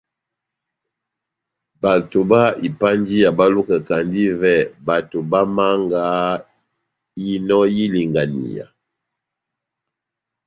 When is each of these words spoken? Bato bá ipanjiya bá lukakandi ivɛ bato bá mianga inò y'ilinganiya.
Bato 1.81 2.19
bá 2.31 2.41
ipanjiya 2.67 3.29
bá 3.37 3.45
lukakandi 3.53 4.21
ivɛ 4.31 4.53
bato 4.85 5.17
bá 5.31 5.39
mianga 5.55 6.03
inò 7.33 7.59
y'ilinganiya. 7.75 8.65